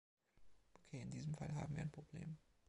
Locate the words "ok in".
0.73-1.11